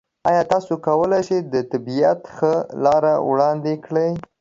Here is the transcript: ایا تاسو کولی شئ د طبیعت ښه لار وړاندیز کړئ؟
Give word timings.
ایا 0.29 0.41
تاسو 0.51 0.73
کولی 0.85 1.21
شئ 1.27 1.39
د 1.53 1.55
طبیعت 1.71 2.21
ښه 2.35 2.53
لار 2.83 3.03
وړاندیز 3.29 3.79
کړئ؟ 3.85 4.11